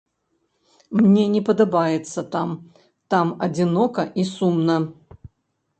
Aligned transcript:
Мне 1.01 1.25
не 1.33 1.41
падабаецца 1.49 2.19
там, 2.37 2.49
там 3.17 3.27
адзінока 3.49 4.01
і 4.23 4.29
сумна. 4.35 4.77